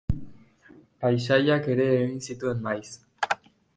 [1.03, 2.95] Paisaiak ere egin zituen maiz.